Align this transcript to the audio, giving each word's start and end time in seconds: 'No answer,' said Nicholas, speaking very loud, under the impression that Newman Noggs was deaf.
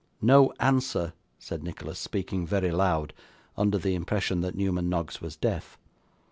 'No 0.19 0.51
answer,' 0.59 1.13
said 1.37 1.61
Nicholas, 1.61 1.99
speaking 1.99 2.43
very 2.47 2.71
loud, 2.71 3.13
under 3.55 3.77
the 3.77 3.93
impression 3.93 4.41
that 4.41 4.55
Newman 4.55 4.89
Noggs 4.89 5.21
was 5.21 5.35
deaf. 5.35 5.77